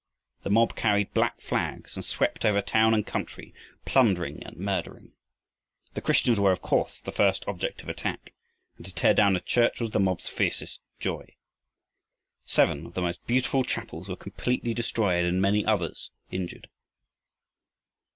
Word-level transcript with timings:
The 0.41 0.49
mob 0.49 0.75
carried 0.75 1.13
black 1.13 1.39
flags 1.41 1.95
and 1.95 2.03
swept 2.03 2.43
over 2.43 2.59
town 2.59 2.95
and 2.95 3.05
country, 3.05 3.53
plundering 3.85 4.41
and 4.43 4.57
murdering. 4.57 5.11
The 5.93 6.01
Christians 6.01 6.39
were 6.39 6.51
of 6.51 6.59
course 6.63 6.99
the 6.99 7.11
first 7.11 7.47
object 7.47 7.81
of 7.83 7.87
attack, 7.87 8.33
and 8.77 8.85
to 8.87 8.95
tear 8.95 9.13
down 9.13 9.35
a 9.35 9.39
church 9.39 9.79
was 9.79 9.91
the 9.91 9.99
mob's 9.99 10.27
fiercest 10.27 10.81
joy. 10.99 11.35
Seven 12.45 12.87
of 12.87 12.95
the 12.95 13.03
most 13.03 13.23
beautiful 13.27 13.63
chapels 13.63 14.07
were 14.09 14.15
completely 14.15 14.73
destroyed 14.73 15.23
and 15.23 15.39
many 15.39 15.63
others 15.63 16.09
injured. 16.31 16.67